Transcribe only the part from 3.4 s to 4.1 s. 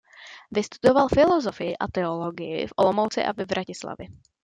Vratislavi.